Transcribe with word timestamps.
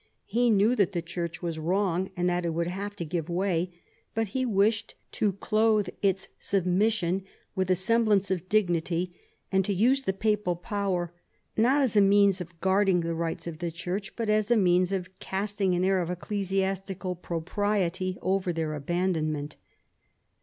He 0.25 0.49
knewvCp 0.49 0.77
that 0.77 0.91
the 0.93 1.03
Church 1.03 1.43
was 1.43 1.59
wrong, 1.59 2.09
and 2.17 2.27
that 2.27 2.43
it 2.43 2.55
would 2.55 2.65
have 2.65 2.95
to 2.95 3.05
^ 3.05 3.07
give 3.07 3.29
way, 3.29 3.69
but 4.15 4.29
he 4.29 4.47
wished 4.47 4.95
to 5.11 5.33
clothe 5.33 5.89
its 6.01 6.27
submission 6.39 7.21
with 7.53 7.69
a 7.69 7.75
semblance 7.75 8.31
of 8.31 8.49
dignity, 8.49 9.13
and 9.51 9.63
to 9.63 9.71
use 9.75 10.01
the 10.01 10.11
papal 10.13 10.55
power, 10.55 11.13
not 11.55 11.83
as 11.83 11.95
a 11.95 12.01
means 12.01 12.41
of 12.41 12.59
guarding 12.61 13.01
the 13.01 13.13
rights 13.13 13.45
of 13.45 13.59
the 13.59 13.69
Church, 13.69 14.15
but 14.15 14.27
as 14.27 14.49
a 14.49 14.57
means 14.57 14.91
of 14.91 15.09
casting 15.19 15.75
an 15.75 15.83
air 15.85 15.99
of 16.01 16.09
ecclesiastical 16.09 17.13
propriety 17.15 18.17
over 18.23 18.51
their 18.51 18.73
abandonment. 18.73 19.55